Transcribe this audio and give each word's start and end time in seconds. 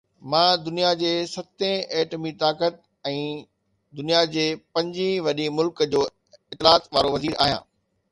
مان 0.31 0.49
دنيا 0.65 0.91
جي 1.01 1.11
ستين 1.33 1.73
ايٽمي 1.97 2.31
طاقت 2.43 2.79
۽ 3.11 3.19
دنيا 3.99 4.23
جي 4.37 4.45
پنجين 4.79 5.13
وڏي 5.27 5.47
ملڪ 5.59 5.85
جو 5.93 6.01
اطلاعات 6.53 6.91
وارو 6.95 7.13
وزير 7.19 7.37
آهيان 7.45 7.63